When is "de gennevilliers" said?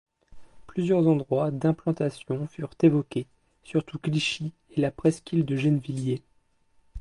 5.45-6.23